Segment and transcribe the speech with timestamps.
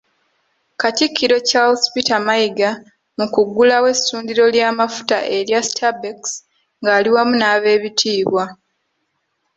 [0.81, 2.71] Katikkiro Charles Peter Mayiga
[3.17, 6.19] mu kuggulawo essundiro ly'amafuta erya Stabex
[6.81, 8.43] ng'ali wamu n'Abeebitiibwa.